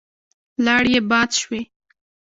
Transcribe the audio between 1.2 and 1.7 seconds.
شوې.